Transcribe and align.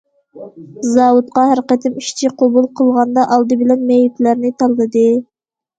زاۋۇتقا 0.93 1.43
ھەر 1.51 1.61
قېتىم 1.73 2.01
ئىشچى 2.03 2.33
قوبۇل 2.41 2.67
قىلغاندا، 2.81 3.27
ئالدى 3.37 3.63
بىلەن 3.65 3.89
مېيىپلەرنى 3.93 4.57
تاللىدى. 4.63 5.11